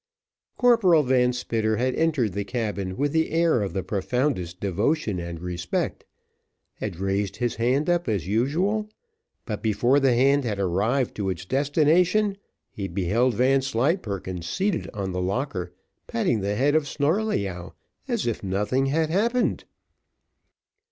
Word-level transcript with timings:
Corporal 0.57 1.03
Van 1.03 1.31
Spitter 1.31 1.77
had 1.77 1.93
entered 1.93 2.33
the 2.33 2.43
cabin 2.43 2.97
with 2.97 3.11
the 3.11 3.29
air 3.29 3.61
of 3.61 3.73
the 3.73 3.83
profoundest 3.83 4.59
devotion 4.59 5.19
and 5.19 5.39
respect 5.39 6.05
had 6.77 6.95
raised 6.99 7.35
his 7.37 7.57
hand 7.57 7.87
up 7.87 8.09
as 8.09 8.27
usual, 8.27 8.89
but 9.45 9.61
before 9.61 9.99
the 9.99 10.15
hand 10.15 10.43
had 10.43 10.57
arrived 10.57 11.13
to 11.17 11.29
its 11.29 11.45
destination, 11.45 12.35
he 12.71 12.87
beheld 12.87 13.35
Vanslyperken 13.35 14.41
seated 14.41 14.89
on 14.91 15.11
the 15.11 15.21
locker, 15.21 15.71
patting 16.07 16.39
the 16.41 16.55
head 16.55 16.73
of 16.73 16.87
Snarleyyow, 16.87 17.75
as 18.07 18.25
if 18.25 18.43
nothing 18.43 18.87
had 18.87 19.11
happened. 19.11 19.65